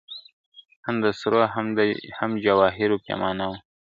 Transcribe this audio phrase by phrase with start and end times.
[0.85, 1.41] هم د سرو
[2.17, 3.57] هم جواهرو پیمانه وه..